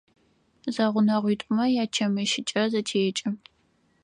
Зэгъунэгъуитӏумэ 0.73 1.63
ячэмыщыкӏэ 1.83 2.63
зэтекӏы. 2.71 3.29